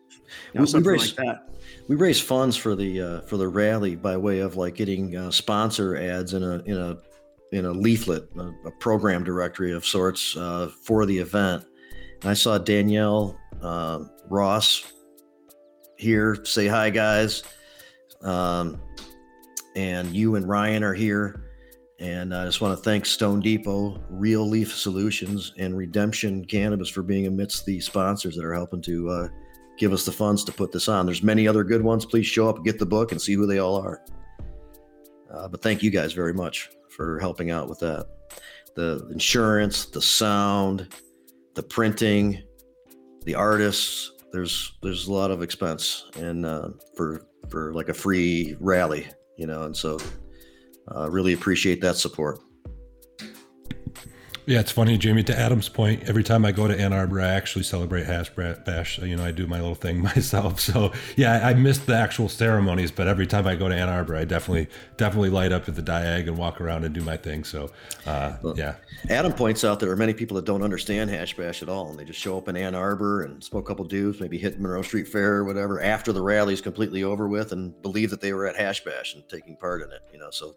[0.54, 1.50] You know, we, we raise, like that.
[1.88, 5.32] We raise funds for the uh, for the rally by way of like getting uh,
[5.32, 6.98] sponsor ads in a in a
[7.52, 11.66] in a leaflet, a, a program directory of sorts uh, for the event.
[12.22, 14.92] And I saw Danielle uh, Ross
[15.98, 16.38] here.
[16.46, 17.44] Say hi, guys.
[18.22, 18.82] Um,
[19.76, 21.49] and you and Ryan are here.
[22.00, 27.04] And I just want to thank Stone Depot, Real Leaf Solutions, and Redemption Cannabis for
[27.04, 29.28] being amidst the sponsors that are helping to uh,
[29.78, 31.06] give us the funds to put this on.
[31.06, 32.06] There's many other good ones.
[32.06, 34.02] Please show up, get the book, and see who they all are.
[35.30, 38.08] Uh, but thank you guys very much for helping out with that.
[38.76, 40.94] The insurance, the sound,
[41.56, 42.44] the printing,
[43.26, 44.12] the artists.
[44.32, 49.08] There's there's a lot of expense and uh, for for like a free rally,
[49.38, 49.64] you know.
[49.64, 49.98] And so
[50.96, 52.40] uh, really appreciate that support.
[54.50, 55.22] Yeah, it's funny, Jamie.
[55.26, 58.98] To Adam's point, every time I go to Ann Arbor, I actually celebrate Hash Bash.
[58.98, 60.60] You know, I do my little thing myself.
[60.60, 64.16] So yeah, I missed the actual ceremonies, but every time I go to Ann Arbor,
[64.16, 67.44] I definitely definitely light up at the Diag and walk around and do my thing.
[67.44, 67.70] So
[68.08, 68.74] uh, yeah.
[69.12, 72.00] Adam points out there are many people that don't understand Hash Bash at all, and
[72.00, 74.82] they just show up in Ann Arbor and smoke a couple dudes, maybe hit Monroe
[74.82, 78.48] Street Fair or whatever after the rally's completely over with, and believe that they were
[78.48, 80.02] at Hash Bash and taking part in it.
[80.12, 80.56] You know, so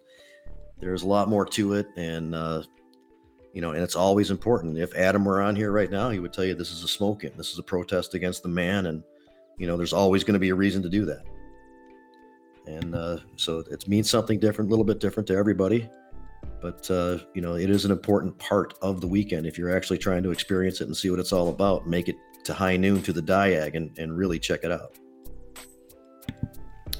[0.81, 2.63] there's a lot more to it, and uh,
[3.53, 4.79] you know, and it's always important.
[4.79, 7.25] If Adam were on here right now, he would tell you this is a smoke
[7.25, 9.03] in, this is a protest against the man, and
[9.59, 11.23] you know, there's always going to be a reason to do that.
[12.67, 15.89] And uh, so it means something different, a little bit different to everybody.
[16.61, 19.99] But uh, you know, it is an important part of the weekend if you're actually
[19.99, 21.89] trying to experience it and see what it's all about.
[21.89, 24.97] Make it to high noon to the Diag and, and really check it out.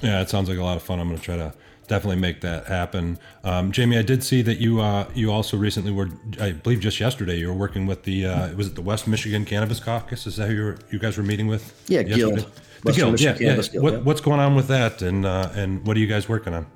[0.01, 0.99] Yeah, it sounds like a lot of fun.
[0.99, 1.55] I'm going to try to
[1.93, 3.19] definitely make that happen.
[3.45, 6.09] Um, Jamie, I did see that you uh, you also recently were,
[6.41, 9.45] I believe, just yesterday you were working with the uh, was it the West Michigan
[9.45, 10.27] Cannabis Caucus?
[10.27, 11.65] Is that who you were, you guys were meeting with?
[11.89, 12.37] Yeah, yesterday?
[12.37, 12.51] Guild.
[12.85, 13.57] The Guild, yeah, yeah.
[13.57, 13.99] Guild, what, yeah.
[13.99, 16.67] What's going on with that, and uh, and what are you guys working on?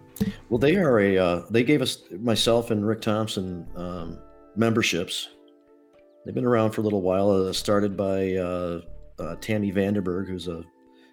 [0.50, 4.18] Well, they are a uh, they gave us myself and Rick Thompson um,
[4.54, 5.30] memberships.
[6.26, 7.30] They've been around for a little while.
[7.30, 8.82] Uh, started by uh,
[9.18, 10.62] Tami VandenBerg, who's a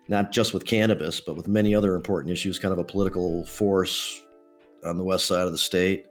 [0.08, 4.22] not just with cannabis, but with many other important issues, kind of a political force
[4.86, 6.06] on the west side of the state.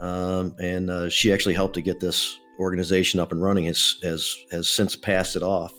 [0.00, 3.66] Um, and uh, she actually helped to get this organization up and running.
[3.66, 5.72] Has has has since passed it off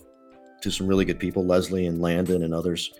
[0.61, 2.91] to some really good people, Leslie and Landon and others.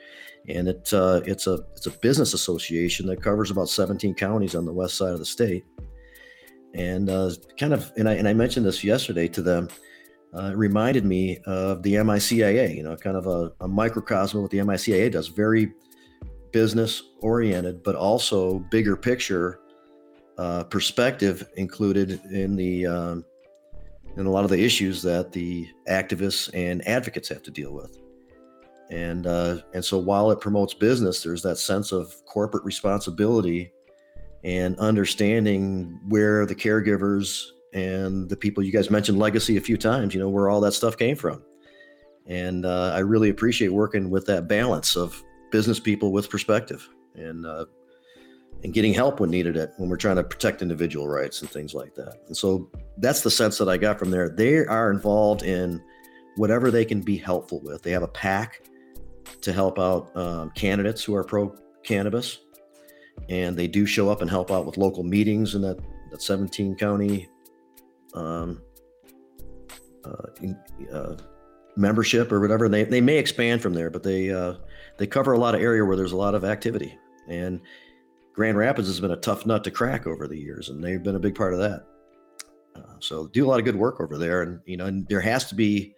[0.48, 4.66] And it uh, it's a it's a business association that covers about 17 counties on
[4.66, 5.66] the west side of the state.
[6.74, 9.70] And uh, kind of, and I and I mentioned this yesterday to them
[10.38, 14.52] uh, reminded me of the MICIA, you know, kind of a, a microcosm of what
[14.52, 15.74] the MICIA does, very
[16.52, 19.60] business oriented, but also bigger picture
[20.38, 23.26] uh, perspective included in the um,
[24.18, 28.00] in a lot of the issues that the activists and advocates have to deal with.
[28.90, 33.72] And uh, and so while it promotes business, there's that sense of corporate responsibility
[34.44, 40.14] and understanding where the caregivers and the people you guys mentioned legacy a few times
[40.14, 41.44] you know where all that stuff came from.
[42.26, 47.46] And uh, i really appreciate working with that balance of business people with perspective and
[47.46, 47.66] uh,
[48.64, 51.74] and getting help when needed it when we're trying to protect individual rights and things
[51.74, 52.22] like that.
[52.28, 54.30] And so that's the sense that i got from there.
[54.30, 55.82] They are involved in
[56.36, 57.82] whatever they can be helpful with.
[57.84, 58.62] They have a pack
[59.42, 62.40] to help out um, candidates who are pro cannabis
[63.30, 65.80] and they do show up and help out with local meetings in that,
[66.12, 67.28] that 17 county
[68.14, 68.62] um,
[70.06, 71.18] uh, uh,
[71.76, 72.68] membership or whatever.
[72.68, 74.56] They, they may expand from there, but they uh,
[74.98, 76.98] they cover a lot of area where there's a lot of activity.
[77.28, 77.62] And
[78.34, 81.16] Grand Rapids has been a tough nut to crack over the years, and they've been
[81.16, 81.86] a big part of that.
[82.76, 85.22] Uh, so do a lot of good work over there, and you know, and there
[85.22, 85.94] has to be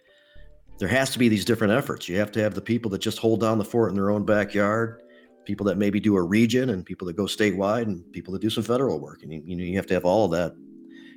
[0.79, 2.07] there has to be these different efforts.
[2.07, 4.25] You have to have the people that just hold down the fort in their own
[4.25, 5.01] backyard,
[5.43, 8.49] people that maybe do a region, and people that go statewide, and people that do
[8.49, 9.23] some federal work.
[9.23, 10.55] And you, you know, you have to have all of that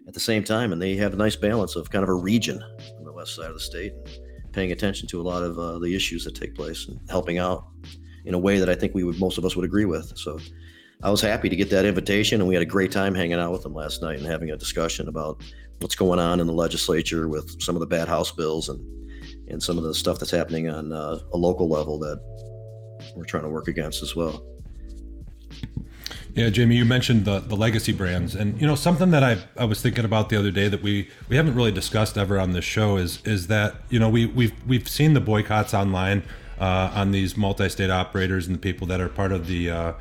[0.06, 2.62] at the same time, and they have a nice balance of kind of a region
[2.98, 3.92] on the west side of the state,
[4.42, 7.38] and paying attention to a lot of uh, the issues that take place and helping
[7.38, 7.66] out
[8.24, 10.12] in a way that I think we would most of us would agree with.
[10.16, 10.38] So
[11.02, 13.52] I was happy to get that invitation, and we had a great time hanging out
[13.52, 15.42] with them last night and having a discussion about
[15.80, 18.80] what's going on in the legislature with some of the bad House bills and
[19.48, 22.18] and some of the stuff that's happening on uh, a local level that
[23.16, 24.44] we're trying to work against as well.
[26.34, 29.66] Yeah, Jamie, you mentioned the, the legacy brands, and you know something that I, I
[29.66, 32.64] was thinking about the other day that we, we haven't really discussed ever on this
[32.64, 36.22] show is is that you know we we've we've seen the boycotts online
[36.58, 39.92] uh, on these multi-state operators and the people that are part of the uh,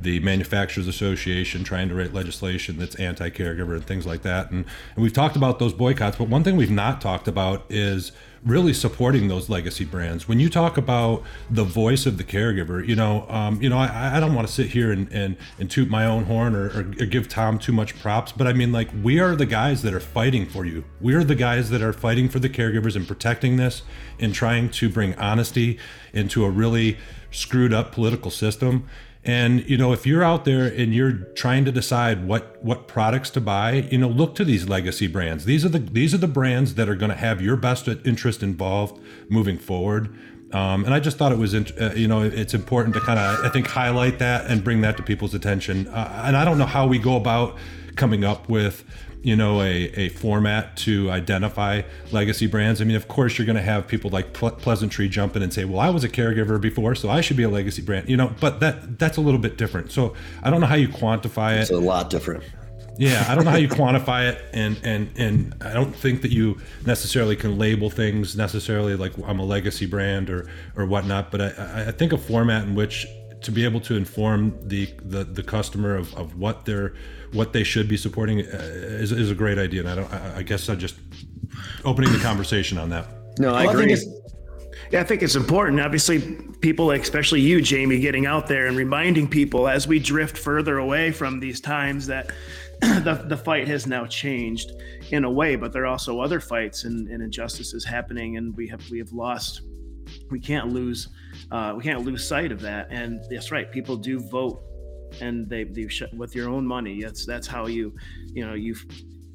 [0.00, 5.02] the manufacturers association trying to write legislation that's anti-caregiver and things like that, and and
[5.02, 8.12] we've talked about those boycotts, but one thing we've not talked about is
[8.44, 10.26] really supporting those legacy brands.
[10.26, 14.16] When you talk about the voice of the caregiver, you know, um, you know, I,
[14.16, 16.80] I don't want to sit here and, and, and toot my own horn or, or,
[16.80, 19.92] or, give Tom too much props, but I mean, like, we are the guys that
[19.92, 20.84] are fighting for you.
[21.00, 23.82] We are the guys that are fighting for the caregivers and protecting this
[24.18, 25.78] and trying to bring honesty
[26.12, 26.96] into a really
[27.30, 28.88] screwed up political system.
[29.24, 33.28] And you know, if you're out there and you're trying to decide what what products
[33.30, 35.44] to buy, you know, look to these legacy brands.
[35.44, 38.42] These are the these are the brands that are going to have your best interest
[38.42, 40.16] involved moving forward.
[40.52, 43.44] Um, and I just thought it was, uh, you know, it's important to kind of,
[43.44, 45.86] I think, highlight that and bring that to people's attention.
[45.86, 47.56] Uh, and I don't know how we go about
[47.94, 48.84] coming up with
[49.22, 52.80] you know a, a format to identify legacy brands.
[52.80, 55.52] I mean of course you're going to have people like Ple- Pleasantrees jump in and
[55.52, 58.16] say well i was a caregiver before so i should be a legacy brand you
[58.16, 59.90] know but that that's a little bit different.
[59.92, 61.60] So i don't know how you quantify it.
[61.62, 62.44] It's a lot different.
[62.98, 66.30] yeah i don't know how you quantify it and and and i don't think that
[66.30, 71.40] you necessarily can label things necessarily like i'm a legacy brand or or whatnot but
[71.40, 73.06] i i- i think a format in which
[73.42, 76.94] to be able to inform the the, the customer of, of what they're
[77.32, 80.38] what they should be supporting uh, is, is a great idea and i don't I,
[80.38, 80.96] I guess i just
[81.84, 83.06] opening the conversation on that
[83.38, 83.92] No, I Well, think agree.
[83.94, 84.06] it's-
[84.92, 85.80] Yeah, I think it's important.
[85.80, 86.20] Obviously,
[86.60, 91.12] people, especially you, Jamie, getting out there and reminding people as we drift further away
[91.12, 92.32] from these times that
[92.80, 94.72] the, the fight has now changed
[95.12, 98.66] in a way, but there are also other fights and, and injustices happening, and we
[98.68, 99.62] have we have lost.
[100.30, 101.08] We can't lose.
[101.50, 102.88] Uh, we can't lose sight of that.
[102.90, 103.70] And that's right.
[103.70, 104.62] People do vote,
[105.20, 107.02] and they they sh- with your own money.
[107.02, 107.94] That's that's how you,
[108.32, 108.74] you know, you.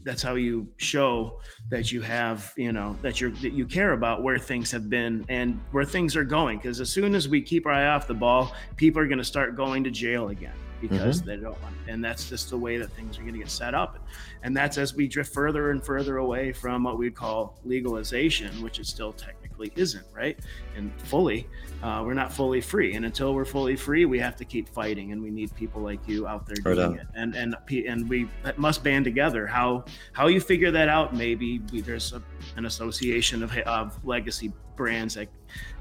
[0.04, 4.22] That's how you show that you have you know that you're that you care about
[4.22, 7.66] where things have been and where things are going because as soon as we keep
[7.66, 11.22] our eye off the ball people are going to start going to jail again because
[11.22, 13.74] they don't want and that's just the way that things are going to get set
[13.74, 13.98] up
[14.44, 18.80] and that's as we drift further and further away from what we call legalization which
[18.80, 19.14] is still
[19.56, 20.40] technically isn't right?
[20.76, 21.48] And fully
[21.84, 22.96] uh, we're not fully free.
[22.96, 26.08] And until we're fully free we have to keep fighting and we need people like
[26.08, 27.00] you out there doing on.
[27.00, 27.08] it.
[27.16, 29.48] And and and we must band together.
[29.48, 32.22] How how you figure that out maybe we, there's a,
[32.58, 35.30] an association of, of legacy brands that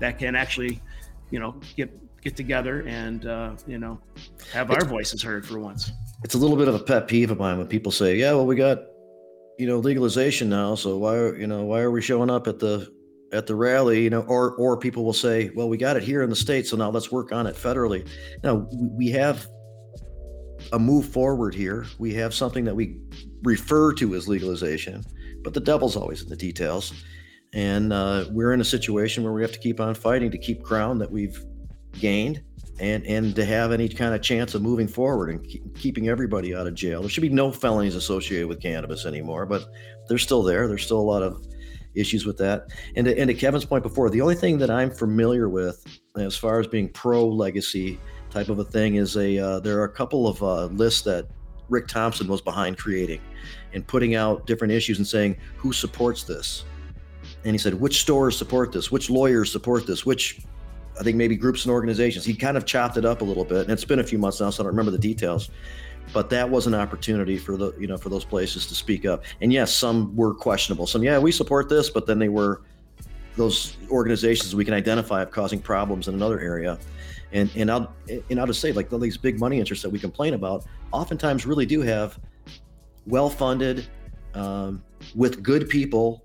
[0.01, 0.81] that can actually
[1.31, 4.01] you know get get together and uh, you know
[4.53, 5.93] have our voices heard for once.
[6.23, 8.47] It's a little bit of a pet peeve of mine when people say, "Yeah, well,
[8.47, 8.79] we got
[9.59, 12.59] you know legalization now, so why are you know why are we showing up at
[12.59, 12.91] the
[13.33, 16.23] at the rally?" You know, or or people will say, "Well, we got it here
[16.23, 18.07] in the states, so now let's work on it federally."
[18.43, 19.47] Now we have
[20.73, 21.87] a move forward here.
[21.99, 22.99] We have something that we
[23.43, 25.05] refer to as legalization,
[25.43, 26.93] but the devil's always in the details.
[27.53, 30.63] And uh, we're in a situation where we have to keep on fighting to keep
[30.63, 31.45] ground that we've
[31.93, 32.43] gained
[32.81, 36.55] and and to have any kind of chance of moving forward and keep, keeping everybody
[36.55, 37.01] out of jail.
[37.01, 39.67] There should be no felonies associated with cannabis anymore, but
[40.09, 40.67] they're still there.
[40.67, 41.47] There's still a lot of
[41.95, 42.69] issues with that.
[42.97, 45.85] And to, and to Kevin's point before, the only thing that I'm familiar with
[46.17, 47.99] as far as being pro legacy
[48.31, 51.27] type of a thing is a uh, there are a couple of uh, lists that
[51.69, 53.21] Rick Thompson was behind creating
[53.73, 56.65] and putting out different issues and saying who supports this.
[57.45, 60.41] And he said which stores support this, which lawyers support this, which
[60.99, 62.25] I think maybe groups and organizations.
[62.25, 64.41] He kind of chopped it up a little bit, and it's been a few months
[64.41, 65.51] now, so I don't remember the details.
[66.13, 69.25] But that was an opportunity for the you know for those places to speak up.
[69.41, 70.87] And yes, some were questionable.
[70.87, 72.63] Some yeah, we support this, but then they were
[73.37, 76.79] those organizations we can identify of causing problems in another area.
[77.33, 77.93] And and I'll
[78.31, 81.47] and I'll just say like all these big money interests that we complain about, oftentimes
[81.47, 82.19] really do have
[83.07, 83.87] well funded,
[84.35, 84.83] um,
[85.15, 86.25] with good people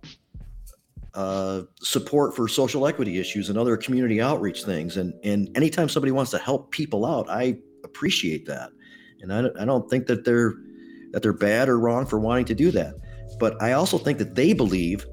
[1.16, 4.98] uh, support for social equity issues and other community outreach things.
[4.98, 8.70] And and anytime somebody wants to help people out, I appreciate that.
[9.22, 10.54] And I, don't- I don't think that they're
[11.12, 12.94] that they're bad or wrong for wanting to do that.
[13.40, 15.08] But I also think that they believe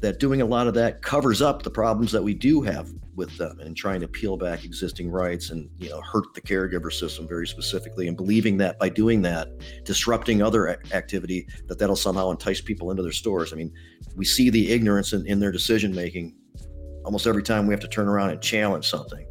[0.00, 3.36] that doing a lot of that covers up the problems that we do have with
[3.38, 7.26] them and trying to peel back existing rights and you know hurt the caregiver system
[7.28, 9.48] very specifically and believing that by doing that
[9.84, 13.70] disrupting other activity that that'll somehow entice people into their stores i mean
[14.16, 16.34] we see the ignorance in, in their decision making
[17.04, 19.26] almost every time we have to turn around and challenge something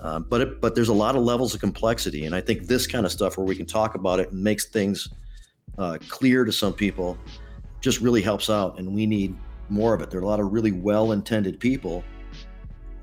[0.00, 2.86] um, but it, but there's a lot of levels of complexity and i think this
[2.86, 5.08] kind of stuff where we can talk about it and makes things
[5.78, 7.16] uh, clear to some people
[7.80, 9.36] just really helps out and we need
[9.68, 10.10] more of it.
[10.10, 12.04] There are a lot of really well-intended people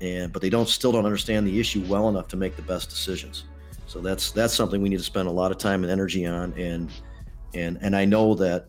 [0.02, 2.90] and but they don't still don't understand the issue well enough to make the best
[2.90, 3.44] decisions.
[3.86, 6.52] So that's that's something we need to spend a lot of time and energy on
[6.54, 6.90] and
[7.54, 8.66] and and i know that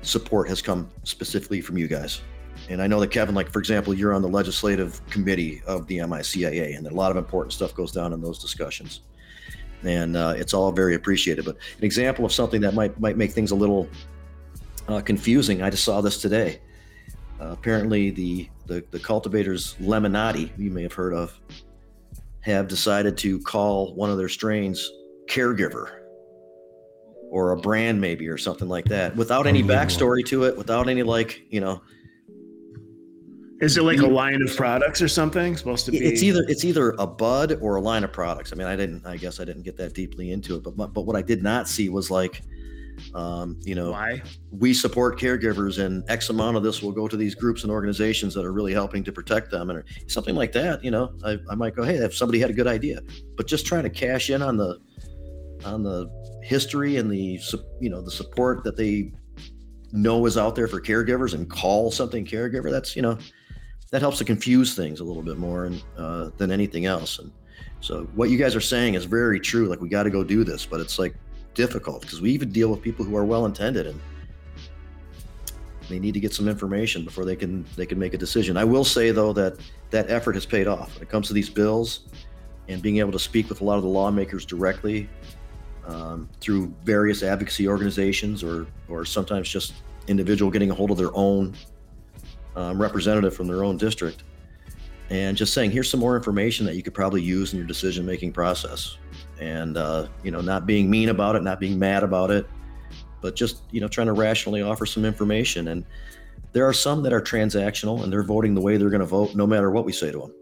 [0.00, 2.22] support has come specifically from you guys
[2.68, 5.98] and i know that kevin like for example you're on the legislative committee of the
[5.98, 9.00] MiCIA and a lot of important stuff goes down in those discussions.
[9.84, 11.44] And uh, it's all very appreciated.
[11.44, 13.88] But an example of something that might might make things a little
[14.88, 16.60] uh, confusing i just saw this today.
[17.40, 21.38] Uh, apparently, the, the the cultivators Lemonati, you may have heard of,
[22.40, 24.90] have decided to call one of their strains
[25.28, 26.00] "Caregiver"
[27.30, 31.04] or a brand maybe or something like that, without any backstory to it, without any
[31.04, 31.80] like you know.
[33.60, 36.64] Is it like a line of products or something supposed to be It's either it's
[36.64, 38.52] either a bud or a line of products.
[38.52, 39.06] I mean, I didn't.
[39.06, 41.68] I guess I didn't get that deeply into it, but but what I did not
[41.68, 42.42] see was like,
[43.14, 47.16] um, you know, why we support caregivers and x amount of this will go to
[47.16, 50.82] these groups and organizations that are really helping to protect them and something like that
[50.82, 53.00] you know i, I might go hey if somebody had a good idea
[53.36, 54.78] but just trying to cash in on the
[55.64, 56.08] on the
[56.42, 57.38] history and the
[57.80, 59.12] you know the support that they
[59.92, 63.18] know is out there for caregivers and call something caregiver, that's you know
[63.90, 67.18] that helps to confuse things a little bit more and, uh, than anything else.
[67.18, 67.32] And
[67.80, 69.66] so what you guys are saying is very true.
[69.68, 71.14] Like we got to go do this, but it's like
[71.54, 74.00] difficult because we even deal with people who are well intended and
[75.88, 78.56] they need to get some information before they can they can make a decision.
[78.56, 79.56] I will say though that
[79.90, 82.00] that effort has paid off when it comes to these bills
[82.68, 85.08] and being able to speak with a lot of the lawmakers directly
[85.86, 89.72] um, through various advocacy organizations or or sometimes just
[90.08, 91.54] individual getting a hold of their own
[92.58, 94.24] um, representative from their own district
[95.10, 98.04] and just saying here's some more information that you could probably use in your decision
[98.04, 98.98] making process.
[99.40, 102.46] And uh, you know not being mean about it not being mad about it
[103.22, 105.68] but just you know trying to rationally offer some information.
[105.68, 105.84] And
[106.52, 109.36] there are some that are transactional and they're voting the way they're going to vote
[109.36, 110.34] no matter what we say to them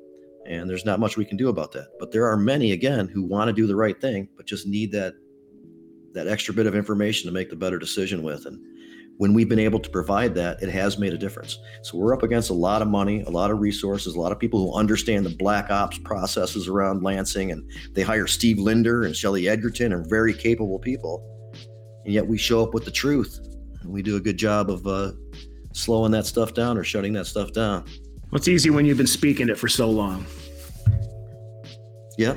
[0.47, 1.89] and there's not much we can do about that.
[1.99, 4.91] But there are many again who want to do the right thing but just need
[4.93, 5.15] that
[6.15, 8.47] that extra bit of information to make the better decision with.
[8.47, 8.59] And
[9.19, 11.59] when we've been able to provide that, it has made a difference.
[11.83, 14.39] So we're up against a lot of money, a lot of resources, a lot of
[14.39, 19.17] people who understand the black ops processes around Lansing, and they hire Steve Linder and
[19.17, 21.25] Shelley Edgerton and very capable people.
[22.05, 23.41] And yet we show up with the truth,
[23.81, 25.13] and we do a good job of uh,
[25.73, 27.85] slowing that stuff down or shutting that stuff down.
[28.31, 30.27] Well, it's easy when you've been speaking it for so long.
[32.19, 32.35] Yeah,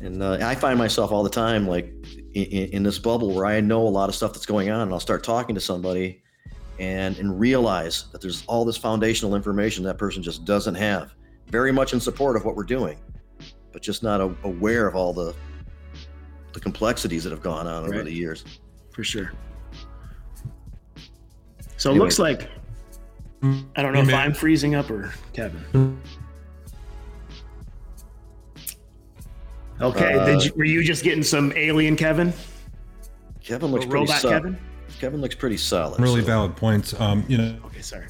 [0.00, 1.92] and uh, I find myself all the time like
[2.36, 4.92] in, in, this bubble where I know a lot of stuff that's going on, and
[4.92, 6.22] I'll start talking to somebody,
[6.78, 11.14] and and realize that there's all this foundational information that person just doesn't have.
[11.48, 12.98] Very much in support of what we're doing,
[13.72, 15.34] but just not a, aware of all the
[16.52, 18.44] the complexities that have gone on over the years.
[18.92, 19.32] For sure.
[21.76, 22.00] So anyway.
[22.00, 22.48] it looks like
[23.42, 26.00] I don't know if I'm freezing up or Kevin.
[29.80, 30.14] Okay.
[30.14, 32.32] Uh, you, were you just getting some alien Kevin?
[33.42, 34.58] Kevin looks pretty robot Kevin.
[34.98, 36.00] Kevin looks pretty solid.
[36.00, 36.26] Really so.
[36.26, 36.98] valid points.
[36.98, 37.58] Um, you know.
[37.66, 38.06] Okay, sorry.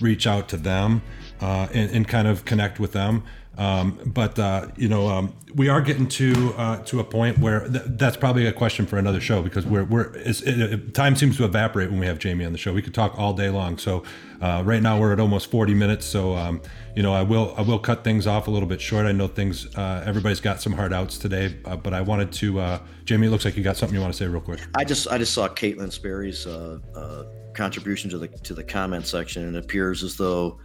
[0.00, 1.02] Reach out to them
[1.40, 3.22] uh, and, and kind of connect with them.
[3.60, 7.68] Um, but uh, you know, um, we are getting to uh, to a point where
[7.68, 11.36] th- that's probably a question for another show because we're we're it, it, time seems
[11.36, 12.72] to evaporate when we have Jamie on the show.
[12.72, 13.76] We could talk all day long.
[13.76, 14.02] So
[14.40, 16.06] uh, right now we're at almost 40 minutes.
[16.06, 16.62] So um,
[16.96, 19.04] you know, I will I will cut things off a little bit short.
[19.04, 22.60] I know things uh, everybody's got some hard outs today, uh, but I wanted to
[22.60, 23.26] uh, Jamie.
[23.26, 24.60] It looks like you got something you want to say real quick.
[24.74, 26.46] I just I just saw Caitlin Sperry's
[27.52, 30.58] contribution to the to the comment section, and it appears as though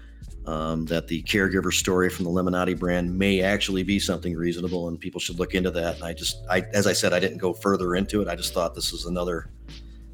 [0.46, 5.00] um, that the caregiver story from the Lemonati brand may actually be something reasonable, and
[5.00, 5.96] people should look into that.
[5.96, 8.28] And I just, I, as I said, I didn't go further into it.
[8.28, 9.50] I just thought this was another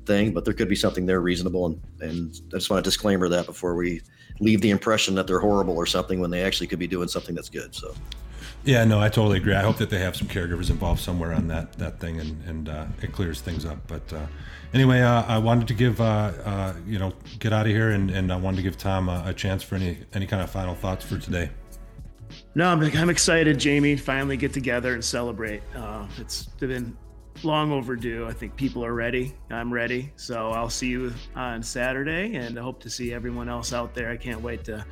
[0.06, 1.66] thing, but there could be something there reasonable.
[1.66, 4.02] And, and I just want to disclaimer that before we
[4.40, 7.36] leave the impression that they're horrible or something when they actually could be doing something
[7.36, 7.76] that's good.
[7.76, 7.94] So.
[8.64, 9.56] Yeah, no, I totally agree.
[9.56, 12.70] I hope that they have some caregivers involved somewhere on that that thing, and and
[12.70, 13.80] uh, it clears things up.
[13.88, 14.28] But uh,
[14.74, 18.12] anyway, uh, I wanted to give uh, uh, you know get out of here, and,
[18.12, 20.76] and I wanted to give Tom a, a, chance for any any kind of final
[20.76, 21.50] thoughts for today.
[22.54, 23.96] No, I'm, I'm excited, Jamie.
[23.96, 25.64] Finally get together and celebrate.
[25.76, 26.96] Uh, it's been
[27.44, 28.28] long overdue.
[28.28, 29.34] I think people are ready.
[29.50, 30.12] I'm ready.
[30.18, 34.12] So I'll see you on Saturday, and I hope to see everyone else out there.
[34.12, 34.86] I can't wait to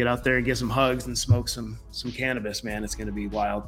[0.00, 2.64] get out there and get some hugs and smoke some some cannabis.
[2.64, 3.64] Man, it's going to be wild.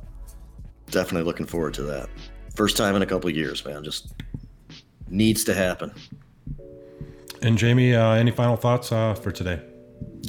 [0.86, 2.08] Definitely looking forward to that.
[2.54, 3.84] First time in a couple of years, man.
[3.84, 4.14] Just
[5.08, 5.92] needs to happen.
[7.42, 9.60] And Jamie, uh, any final thoughts uh, for today?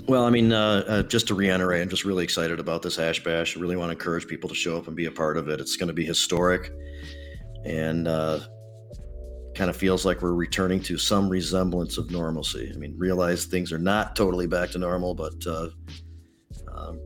[0.05, 3.23] Well, I mean, uh, uh, just to reiterate, I'm just really excited about this hash
[3.23, 3.55] bash.
[3.55, 5.61] I really want to encourage people to show up and be a part of it.
[5.61, 6.69] It's going to be historic,
[7.63, 8.41] and uh,
[9.55, 12.71] kind of feels like we're returning to some resemblance of normalcy.
[12.73, 15.69] I mean, realize things are not totally back to normal, but uh,
[16.73, 16.99] um,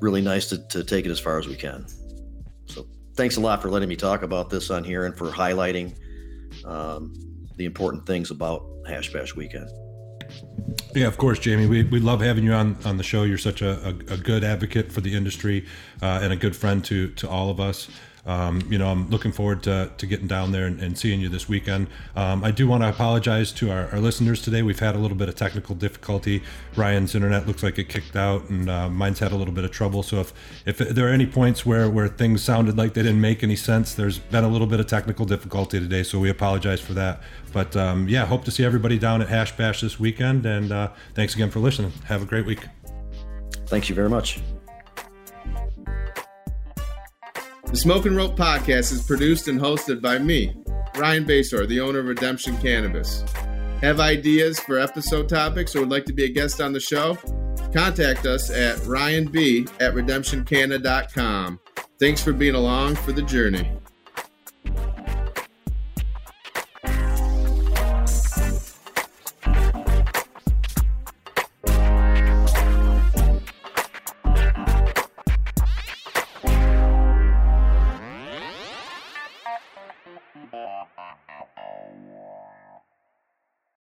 [0.00, 1.86] really nice to, to take it as far as we can.
[2.66, 5.94] So, thanks a lot for letting me talk about this on here and for highlighting
[6.64, 7.14] um,
[7.56, 9.70] the important things about Hash Bash Weekend.
[10.94, 11.66] Yeah, of course, Jamie.
[11.66, 13.22] We, we love having you on, on the show.
[13.22, 15.66] You're such a, a, a good advocate for the industry
[16.02, 17.88] uh, and a good friend to, to all of us
[18.24, 21.28] um, you know, I'm looking forward to, to getting down there and, and seeing you
[21.28, 21.88] this weekend.
[22.14, 24.62] Um, I do want to apologize to our, our, listeners today.
[24.62, 26.42] We've had a little bit of technical difficulty.
[26.76, 29.72] Ryan's internet looks like it kicked out, and uh, mine's had a little bit of
[29.72, 30.04] trouble.
[30.04, 30.32] So if,
[30.66, 33.94] if there are any points where, where things sounded like they didn't make any sense,
[33.94, 36.04] there's been a little bit of technical difficulty today.
[36.04, 37.22] So we apologize for that.
[37.52, 40.46] But um, yeah, hope to see everybody down at Hash Bash this weekend.
[40.46, 41.92] And uh, thanks again for listening.
[42.04, 42.66] Have a great week.
[43.66, 44.40] Thank you very much.
[47.72, 50.54] The Smokin' Rope podcast is produced and hosted by me,
[50.94, 53.24] Ryan Basore, the owner of Redemption Cannabis.
[53.80, 57.16] Have ideas for episode topics or would like to be a guest on the show?
[57.72, 61.60] Contact us at ryanb at redemptioncanna.com.
[61.98, 63.66] Thanks for being along for the journey.